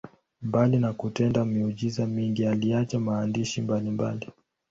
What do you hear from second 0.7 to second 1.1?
na